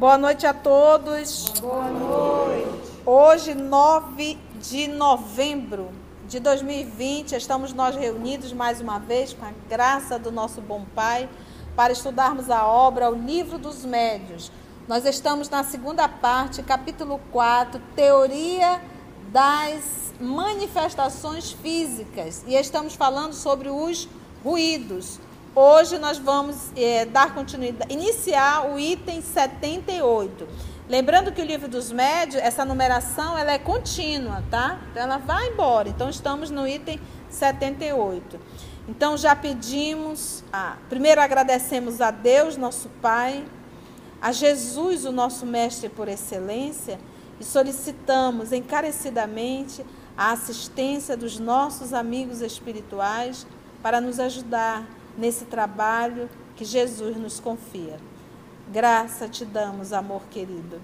[0.00, 1.44] Boa noite a todos.
[1.60, 2.90] Boa noite.
[3.04, 5.90] Hoje, 9 de novembro
[6.26, 11.28] de 2020, estamos nós reunidos mais uma vez, com a graça do nosso bom Pai,
[11.76, 14.50] para estudarmos a obra O Livro dos Médios.
[14.88, 18.80] Nós estamos na segunda parte, capítulo 4, Teoria
[19.30, 24.08] das Manifestações Físicas, e estamos falando sobre os
[24.42, 25.20] ruídos.
[25.52, 30.46] Hoje nós vamos é, dar continuidade, iniciar o item 78.
[30.88, 34.78] Lembrando que o livro dos médios, essa numeração, ela é contínua, tá?
[34.90, 35.88] Então ela vai embora.
[35.88, 38.38] Então estamos no item 78.
[38.88, 40.44] Então já pedimos,
[40.88, 43.44] primeiro agradecemos a Deus, nosso Pai,
[44.22, 47.00] a Jesus, o nosso mestre por excelência,
[47.40, 49.84] e solicitamos encarecidamente
[50.16, 53.44] a assistência dos nossos amigos espirituais
[53.82, 57.98] para nos ajudar nesse trabalho que Jesus nos confia.
[58.70, 60.80] Graça te damos, amor querido.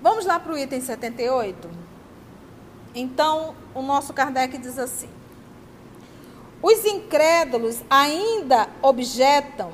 [0.00, 1.68] Vamos lá para o item 78?
[2.94, 5.08] Então, o nosso Kardec diz assim:
[6.62, 9.72] Os incrédulos ainda objetam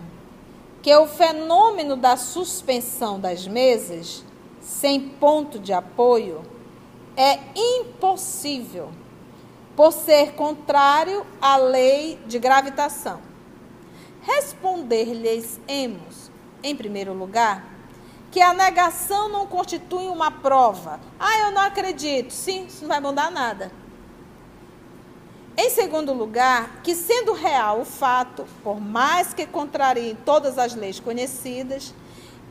[0.81, 4.25] que o fenômeno da suspensão das mesas,
[4.61, 6.43] sem ponto de apoio,
[7.17, 8.91] é impossível
[9.81, 13.19] por ser contrário à lei de gravitação.
[14.21, 16.31] Responder-lhes-emos,
[16.63, 17.65] em primeiro lugar,
[18.31, 21.01] que a negação não constitui uma prova.
[21.19, 22.31] Ah, eu não acredito.
[22.31, 23.73] Sim, isso não vai mudar nada.
[25.57, 31.01] Em segundo lugar, que sendo real o fato, por mais que contrarie todas as leis
[31.01, 31.95] conhecidas,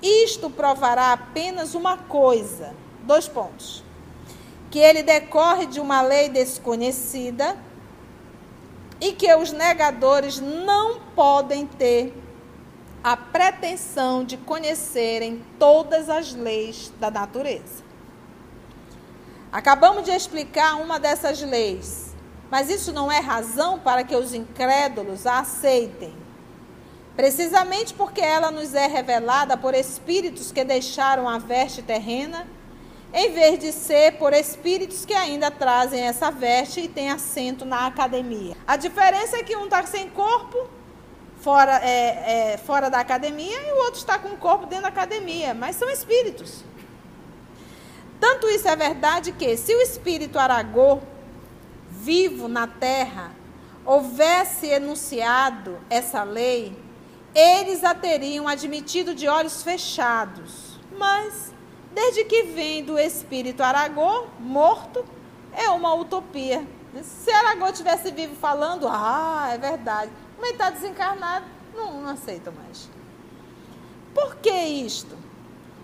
[0.02, 2.74] isto provará apenas uma coisa.
[3.04, 3.88] Dois pontos
[4.70, 7.58] que ele decorre de uma lei desconhecida
[9.02, 12.14] e que os negadores não podem ter
[13.04, 17.84] a pretensão de conhecerem todas as leis da natureza.
[19.52, 22.14] Acabamos de explicar uma dessas leis,
[22.52, 26.14] mas isso não é razão para que os incrédulos a aceitem.
[27.16, 32.46] Precisamente porque ela nos é revelada por espíritos que deixaram a veste terrena
[33.14, 37.88] em vez de ser por espíritos que ainda trazem essa veste e têm assento na
[37.88, 38.56] academia.
[38.68, 40.70] A diferença é que um está sem corpo,
[41.42, 44.90] fora, é, é, fora da academia, e o outro está com o corpo dentro da
[44.90, 46.64] academia, mas são espíritos.
[48.20, 51.00] Tanto isso é verdade que, se o espírito Aragô,
[51.90, 53.32] vivo na terra,
[53.86, 56.78] houvesse enunciado essa lei,
[57.34, 60.80] eles a teriam admitido de olhos fechados.
[60.98, 61.54] Mas
[61.94, 65.06] desde que vem do espírito Aragô, morto,
[65.54, 66.66] é uma utopia.
[67.04, 70.12] Se Aragô tivesse vivo falando, ah, é verdade.
[70.38, 71.46] Mas ele está desencarnado,
[71.76, 72.90] não, não aceita mais.
[74.14, 75.18] Por que isto?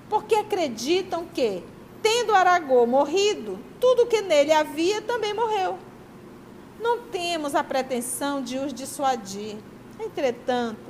[0.09, 1.63] Porque acreditam que,
[2.01, 5.77] tendo Aragô morrido, tudo que nele havia também morreu.
[6.79, 9.57] Não temos a pretensão de os dissuadir.
[9.99, 10.85] Entretanto,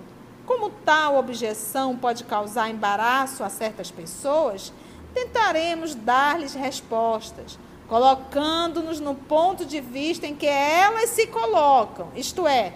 [0.46, 4.72] como tal objeção pode causar embaraço a certas pessoas,
[5.16, 12.74] tentaremos dar-lhes respostas, colocando-nos no ponto de vista em que elas se colocam, isto é,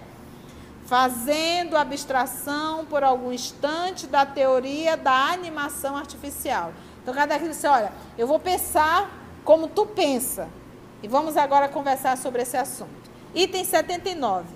[0.85, 6.73] fazendo abstração por algum instante da teoria da animação artificial.
[7.03, 9.11] Então, cada vez disse, olha, eu vou pensar
[9.43, 10.47] como tu pensa.
[11.03, 13.09] E vamos agora conversar sobre esse assunto.
[13.35, 14.47] Item 79.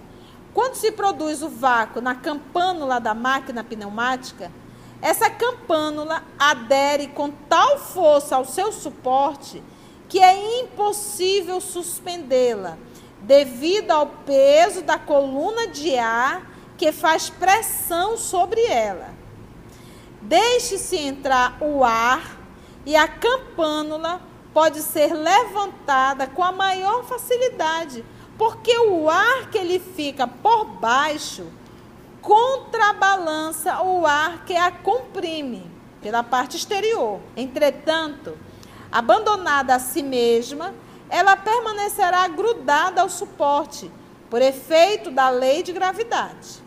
[0.54, 4.52] Quando se produz o vácuo na campânula da máquina pneumática,
[5.04, 9.62] essa campânula adere com tal força ao seu suporte
[10.08, 12.78] que é impossível suspendê-la,
[13.20, 19.10] devido ao peso da coluna de ar que faz pressão sobre ela.
[20.22, 22.40] Deixe-se entrar o ar
[22.86, 24.22] e a campânula
[24.54, 28.06] pode ser levantada com a maior facilidade,
[28.38, 31.46] porque o ar que ele fica por baixo
[32.24, 35.70] contrabalança o ar que a comprime
[36.02, 37.20] pela parte exterior.
[37.36, 38.38] Entretanto,
[38.90, 40.74] abandonada a si mesma,
[41.10, 43.92] ela permanecerá grudada ao suporte,
[44.30, 46.64] por efeito da lei de gravidade.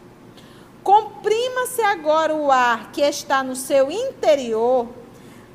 [0.85, 4.87] Comprima-se agora o ar que está no seu interior,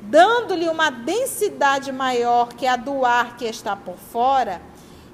[0.02, 4.60] dando-lhe uma densidade maior que a do ar que está por fora,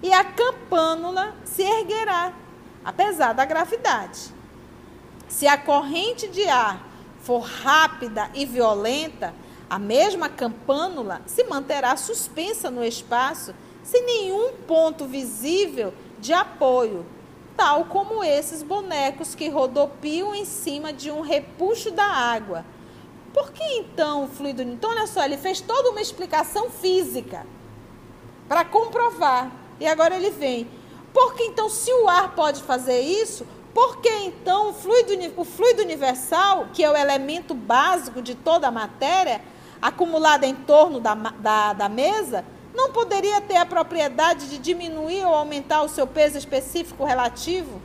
[0.03, 2.33] e a campânula se erguerá,
[2.85, 4.38] apesar da gravidade.
[5.29, 6.87] Se a corrente de ar
[7.21, 9.35] for rápida e violenta,
[9.69, 17.07] a mesma campânula se manterá suspensa no espaço sem nenhum ponto visível de apoio,
[17.57, 22.65] tal como esses bonecos que rodopiam em cima de um repuxo da água,
[23.33, 24.63] Por que então o fluido?
[24.63, 27.47] Então, olha só, ele fez toda uma explicação física
[28.49, 29.53] para comprovar.
[29.79, 30.69] E agora ele vem.
[31.13, 35.83] Porque então, se o ar pode fazer isso, por que então o fluido, o fluido
[35.83, 39.41] universal, que é o elemento básico de toda a matéria,
[39.81, 42.45] acumulada em torno da, da, da mesa,
[42.75, 47.81] não poderia ter a propriedade de diminuir ou aumentar o seu peso específico relativo?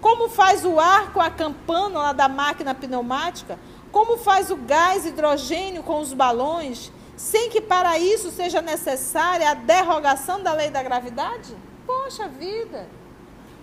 [0.00, 3.58] Como faz o ar com a campânula da máquina pneumática?
[3.90, 6.92] Como faz o gás hidrogênio com os balões?
[7.16, 11.56] Sem que para isso seja necessária a derrogação da lei da gravidade?
[11.86, 12.86] Poxa vida!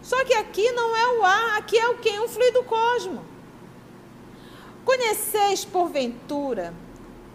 [0.02, 2.20] Só que aqui não é o ar, aqui é o que?
[2.20, 3.24] Um fluido cosmo.
[4.84, 6.74] Conheceis, porventura,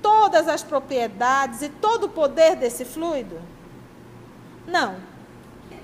[0.03, 3.41] todas as propriedades e todo o poder desse fluido?
[4.67, 4.97] Não.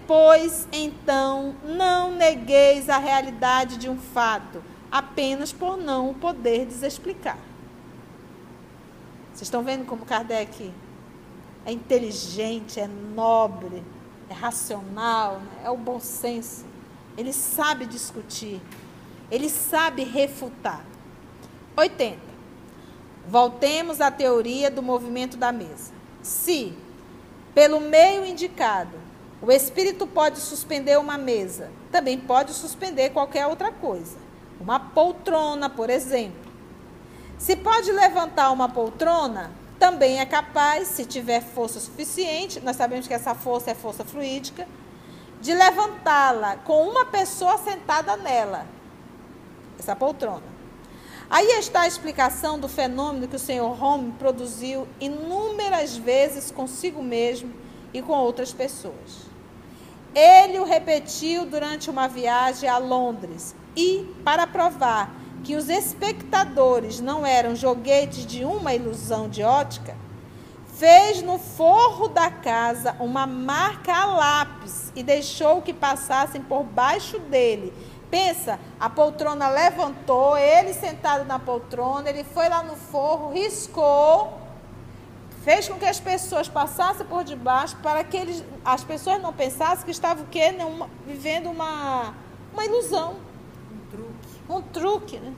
[0.06, 7.38] Pois então não negueis a realidade de um fato, apenas por não o poder explicar.
[9.32, 10.72] Vocês estão vendo como Kardec
[11.64, 13.82] é inteligente, é nobre,
[14.28, 15.62] é racional, né?
[15.64, 16.71] é o bom senso.
[17.16, 18.60] Ele sabe discutir,
[19.30, 20.84] ele sabe refutar.
[21.76, 22.18] 80.
[23.28, 25.92] Voltemos à teoria do movimento da mesa.
[26.22, 26.76] Se,
[27.54, 28.96] pelo meio indicado,
[29.40, 34.16] o espírito pode suspender uma mesa, também pode suspender qualquer outra coisa.
[34.60, 36.52] Uma poltrona, por exemplo.
[37.38, 43.14] Se pode levantar uma poltrona, também é capaz, se tiver força suficiente, nós sabemos que
[43.14, 44.68] essa força é força fluídica,
[45.42, 48.64] de levantá-la com uma pessoa sentada nela,
[49.76, 50.52] essa poltrona.
[51.28, 57.52] Aí está a explicação do fenômeno que o senhor Home produziu inúmeras vezes consigo mesmo
[57.92, 59.26] e com outras pessoas.
[60.14, 65.12] Ele o repetiu durante uma viagem a Londres e, para provar
[65.42, 69.96] que os espectadores não eram joguetes de uma ilusão de ótica,
[70.82, 77.20] fez no forro da casa uma marca a lápis e deixou que passassem por baixo
[77.20, 77.72] dele.
[78.10, 84.40] Pensa, a poltrona levantou, ele sentado na poltrona, ele foi lá no forro, riscou,
[85.44, 89.84] fez com que as pessoas passassem por debaixo para que eles, as pessoas não pensassem
[89.84, 90.52] que estavam o quê?
[91.06, 92.12] vivendo uma,
[92.52, 93.14] uma ilusão
[94.48, 95.32] um truque, né?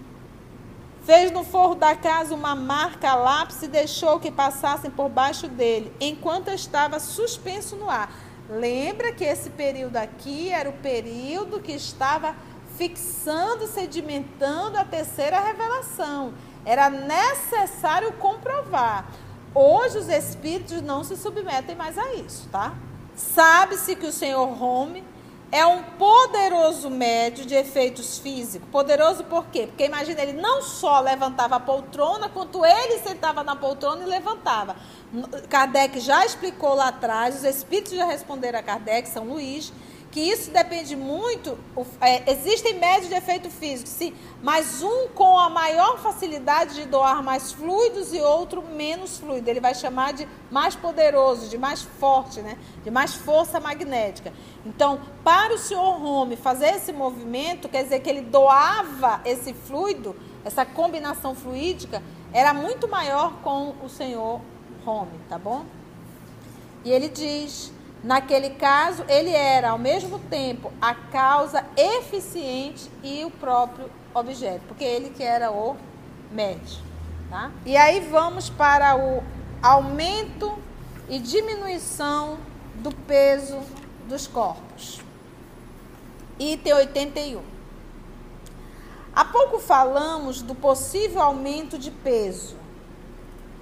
[1.05, 5.47] Fez no forro da casa uma marca a lápis e deixou que passassem por baixo
[5.47, 8.11] dele, enquanto estava suspenso no ar.
[8.49, 12.35] Lembra que esse período aqui era o período que estava
[12.77, 16.33] fixando, sedimentando a terceira revelação.
[16.65, 19.07] Era necessário comprovar.
[19.55, 22.75] Hoje os espíritos não se submetem mais a isso, tá?
[23.15, 25.05] Sabe-se que o senhor Home
[25.55, 28.69] é um poderoso médio de efeitos físicos.
[28.73, 29.69] Poderoso por quê?
[29.69, 34.75] Porque imagina, ele não só levantava a poltrona, quanto ele sentava na poltrona e levantava.
[35.49, 39.73] Kardec já explicou lá atrás, os espíritos já responderam a Kardec, São Luís,
[40.15, 41.59] que isso depende muito.
[42.01, 47.21] É, existem médios de efeito físico, sim, mas um com a maior facilidade de doar
[47.21, 49.51] mais fluidos e outro menos fluido.
[49.51, 52.57] Ele vai chamar de mais poderoso, de mais forte, né?
[52.85, 54.33] de mais força magnética.
[54.65, 60.15] Então, para o senhor Home fazer esse movimento, quer dizer que ele doava esse fluido,
[60.45, 62.01] essa combinação fluídica,
[62.33, 64.41] era muito maior com o senhor
[64.87, 65.65] Home, tá bom?
[66.85, 67.73] E ele diz
[68.05, 74.85] Naquele caso, ele era ao mesmo tempo a causa eficiente e o próprio objeto, porque
[74.85, 75.75] ele que era o
[76.31, 76.83] médio.
[77.31, 77.51] Tá?
[77.65, 79.25] E aí vamos para o
[79.63, 80.55] aumento
[81.09, 82.37] e diminuição
[82.75, 83.59] do peso
[84.07, 85.01] dos corpos.
[86.39, 87.43] Item 81.
[89.17, 92.55] Há pouco falamos do possível aumento de peso.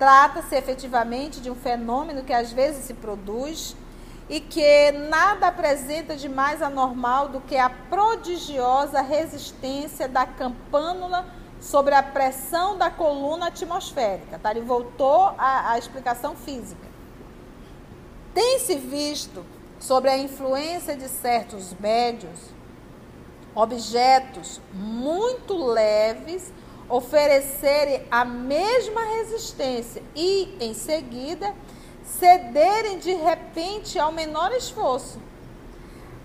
[0.01, 3.77] Trata-se efetivamente de um fenômeno que às vezes se produz
[4.29, 11.27] e que nada apresenta de mais anormal do que a prodigiosa resistência da campânula
[11.61, 14.39] sobre a pressão da coluna atmosférica.
[14.39, 14.51] Tá?
[14.51, 16.87] Ele voltou à, à explicação física.
[18.35, 19.45] Tem-se visto
[19.79, 22.53] sobre a influência de certos médios
[23.55, 26.53] objetos muito leves
[26.89, 31.55] oferecerem a mesma resistência e, em seguida,
[32.05, 35.19] cederem de repente ao menor esforço.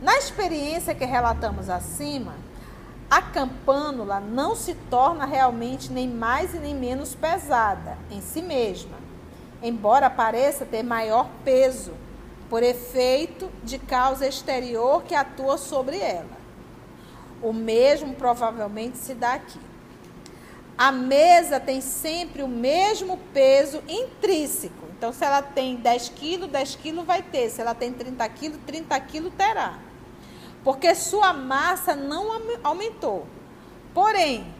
[0.02, 2.36] Na experiência que relatamos acima,
[3.10, 8.98] a campânula não se torna realmente nem mais e nem menos pesada em si mesma,
[9.64, 11.94] embora pareça ter maior peso,
[12.50, 16.38] por efeito de causa exterior que atua sobre ela.
[17.42, 19.60] O mesmo provavelmente se dá aqui.
[20.78, 24.87] A mesa tem sempre o mesmo peso intrínseco.
[24.98, 27.51] Então, se ela tem 10 quilos, 10 quilos vai ter.
[27.51, 29.77] Se ela tem 30 quilos, 30 quilos terá.
[30.63, 32.30] Porque sua massa não
[32.63, 33.27] aumentou.
[33.94, 34.51] Porém,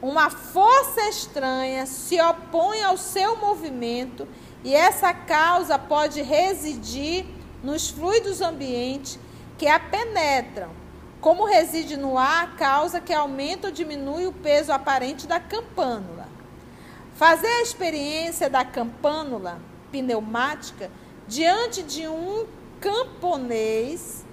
[0.00, 4.26] uma força estranha se opõe ao seu movimento
[4.62, 7.26] e essa causa pode residir
[7.62, 9.18] nos fluidos ambientes
[9.58, 10.70] que a penetram.
[11.20, 16.28] Como reside no ar, a causa que aumenta ou diminui o peso aparente da campânula.
[17.14, 20.90] Fazer a experiência da campânula pneumática
[21.28, 22.46] diante de um
[22.80, 24.24] camponês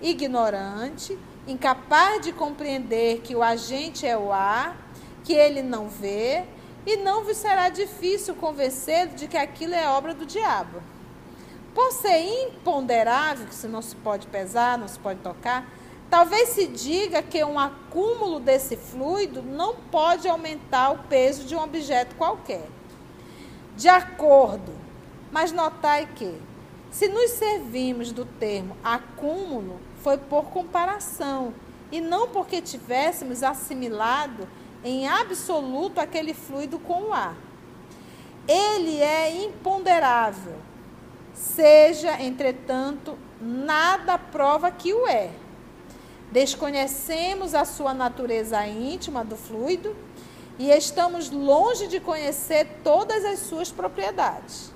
[0.00, 1.18] ignorante,
[1.48, 4.76] incapaz de compreender que o agente é o ar,
[5.24, 6.44] que ele não vê,
[6.84, 10.80] e não vos será difícil convencê-lo de que aquilo é obra do diabo.
[11.74, 15.68] Por ser imponderável, que se não se pode pesar, não se pode tocar,
[16.08, 21.62] talvez se diga que um acúmulo desse fluido não pode aumentar o peso de um
[21.62, 22.68] objeto qualquer.
[23.76, 24.72] De acordo,
[25.30, 26.34] mas notai que,
[26.90, 31.52] se nos servimos do termo acúmulo, foi por comparação
[31.90, 34.48] e não porque tivéssemos assimilado
[34.84, 37.36] em absoluto aquele fluido com o ar.
[38.48, 40.56] Ele é imponderável
[41.36, 45.30] Seja, entretanto, nada prova que o é.
[46.32, 49.94] Desconhecemos a sua natureza íntima do fluido
[50.58, 54.72] e estamos longe de conhecer todas as suas propriedades.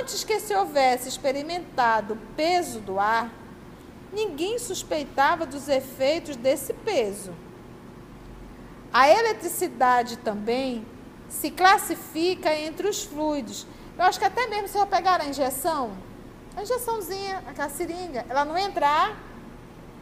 [0.00, 3.30] Antes que se houvesse experimentado o peso do ar,
[4.12, 7.32] ninguém suspeitava dos efeitos desse peso.
[8.92, 10.84] A eletricidade também
[11.28, 13.66] se classifica entre os fluidos
[14.00, 15.90] eu acho que até mesmo se eu pegar a injeção,
[16.56, 19.14] a injeçãozinha, aquela seringa, ela não entrar,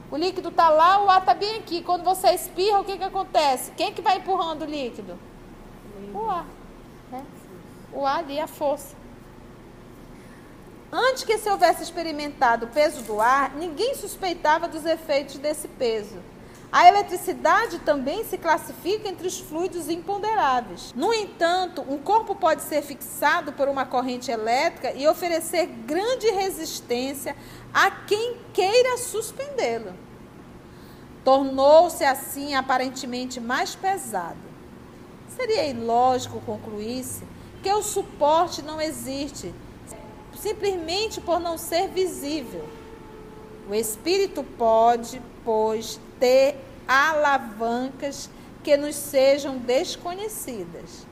[0.09, 1.83] o líquido está lá, o ar está bem aqui.
[1.83, 3.73] Quando você espirra, o que, que acontece?
[3.73, 5.19] Quem que vai empurrando o líquido?
[6.15, 6.47] O ar.
[7.11, 7.27] Né?
[7.93, 8.95] O ar ali, a força.
[10.91, 16.17] Antes que se houvesse experimentado o peso do ar, ninguém suspeitava dos efeitos desse peso.
[16.71, 20.93] A eletricidade também se classifica entre os fluidos imponderáveis.
[20.95, 27.35] No entanto, um corpo pode ser fixado por uma corrente elétrica e oferecer grande resistência
[27.73, 29.95] a quem queira suspendê-lo.
[31.25, 34.37] Tornou-se assim aparentemente mais pesado.
[35.37, 37.25] Seria ilógico concluir-se
[37.63, 39.55] que o suporte não existe,
[40.41, 42.69] simplesmente por não ser visível.
[43.69, 48.31] O espírito pode, pois, ter alavancas
[48.63, 51.07] que nos sejam desconhecidas.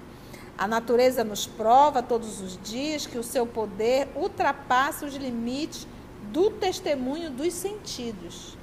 [0.57, 5.87] A natureza nos prova todos os dias que o seu poder ultrapassa os limites
[6.33, 8.57] do testemunho dos sentidos.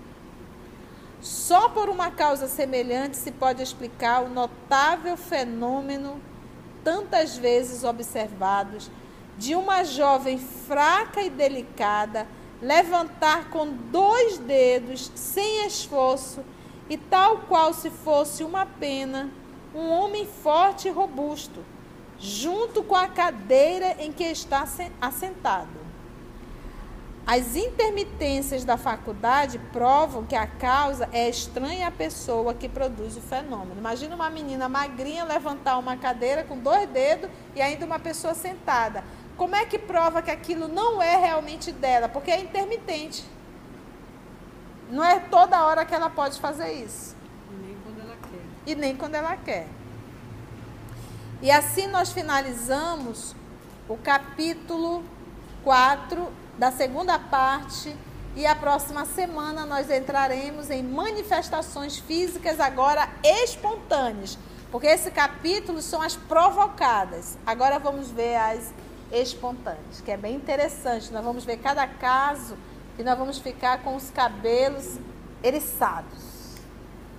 [1.22, 6.20] Só por uma causa semelhante se pode explicar o notável fenômeno,
[6.84, 8.90] tantas vezes observados,
[9.38, 12.28] de uma jovem fraca e delicada
[12.64, 16.44] levantar com dois dedos, sem esforço,
[16.90, 19.30] e tal qual se fosse uma pena,
[19.76, 21.64] um homem forte e robusto,
[22.20, 24.66] junto com a cadeira em que está
[25.02, 25.84] assentado.
[27.26, 33.22] As intermitências da faculdade provam que a causa é estranha à pessoa que produz o
[33.22, 33.80] fenômeno.
[33.80, 39.06] Imagina uma menina magrinha levantar uma cadeira com dois dedos e ainda uma pessoa sentada.
[39.38, 42.08] Como é que prova que aquilo não é realmente dela?
[42.08, 43.26] Porque é intermitente.
[44.90, 47.16] Não é toda hora que ela pode fazer isso.
[47.52, 48.72] E nem quando ela quer.
[48.72, 49.68] E nem quando ela quer.
[51.42, 53.36] E assim nós finalizamos
[53.90, 55.04] o capítulo
[55.64, 57.96] 4 da segunda parte.
[58.36, 64.38] E a próxima semana nós entraremos em manifestações físicas agora espontâneas.
[64.72, 67.38] Porque esse capítulo são as provocadas.
[67.46, 68.74] Agora vamos ver as
[69.14, 71.14] espontâneas, que é bem interessante.
[71.14, 72.58] Nós vamos ver cada caso
[72.98, 74.98] e nós vamos ficar com os cabelos
[75.44, 76.34] eriçados.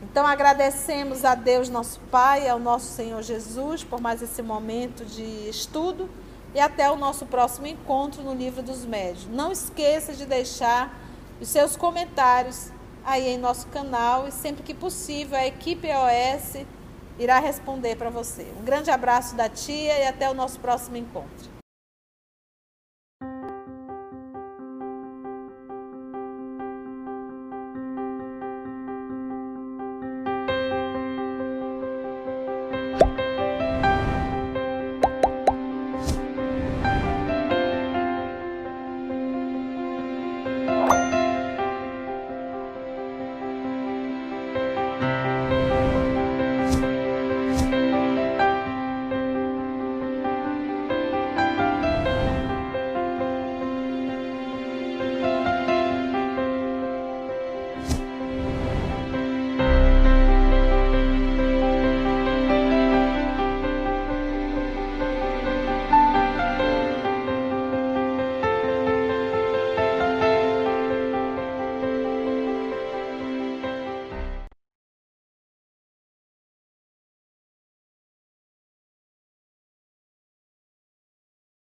[0.03, 5.49] Então agradecemos a Deus, nosso Pai, ao nosso Senhor Jesus, por mais esse momento de
[5.49, 6.11] estudo
[6.55, 9.27] e até o nosso próximo encontro no Livro dos Médios.
[9.27, 10.95] Não esqueça de deixar
[11.41, 12.71] os seus comentários
[13.05, 16.65] aí em nosso canal e sempre que possível a equipe EOS
[17.19, 18.47] irá responder para você.
[18.61, 21.54] Um grande abraço da tia e até o nosso próximo encontro.